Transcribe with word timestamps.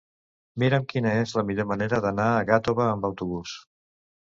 Mira'm 0.63 0.87
quina 0.93 1.11
és 1.25 1.35
la 1.41 1.43
millor 1.51 1.69
manera 1.73 2.01
d'anar 2.07 2.27
a 2.31 2.41
Gàtova 2.53 2.91
amb 2.97 3.09
autobús. 3.13 3.57